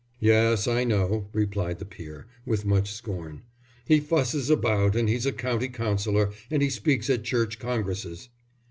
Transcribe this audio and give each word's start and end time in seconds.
"Yes, 0.19 0.67
I 0.67 0.83
know," 0.83 1.27
replied 1.31 1.77
the 1.77 1.85
peer, 1.85 2.25
with 2.43 2.65
much 2.65 2.91
scorn. 2.91 3.43
"He 3.85 3.99
fusses 3.99 4.49
about, 4.49 4.95
and 4.95 5.07
he's 5.07 5.27
a 5.27 5.31
County 5.31 5.69
Councillor, 5.69 6.31
and 6.49 6.63
he 6.63 6.71
speaks 6.71 7.07
at 7.11 7.23
Church 7.23 7.59
Congresses." 7.59 8.29